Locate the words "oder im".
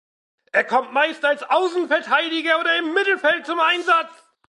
2.59-2.91